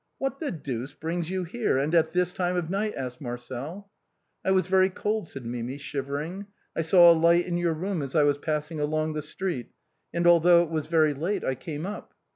"What 0.17 0.39
the 0.39 0.49
deuce 0.49 0.95
brings 0.95 1.29
you 1.29 1.43
here 1.43 1.77
and 1.77 1.93
at 1.93 2.11
this 2.11 2.33
time 2.33 2.55
of 2.55 2.71
night?" 2.71 2.95
asked 2.97 3.21
Marcel." 3.21 3.91
I 4.43 4.49
was 4.49 4.65
very 4.65 4.89
cold," 4.89 5.27
said 5.27 5.45
Mimi, 5.45 5.77
shivering;" 5.77 6.47
I 6.75 6.81
saw 6.81 7.11
a 7.11 7.13
light 7.13 7.45
in 7.45 7.55
your 7.59 7.75
room 7.75 8.01
as 8.01 8.15
I 8.15 8.23
was 8.23 8.39
passing 8.39 8.79
along 8.79 9.13
the 9.13 9.21
street, 9.21 9.69
and 10.11 10.25
although 10.25 10.63
it 10.63 10.71
was 10.71 10.87
very 10.87 11.13
late 11.13 11.43
I 11.43 11.53
came 11.53 11.85
up." 11.85 12.15